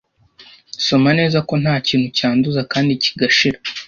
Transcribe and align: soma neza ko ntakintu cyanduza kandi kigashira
soma 0.85 1.09
neza 1.19 1.37
ko 1.47 1.53
ntakintu 1.61 2.07
cyanduza 2.17 2.61
kandi 2.71 2.91
kigashira 3.03 3.57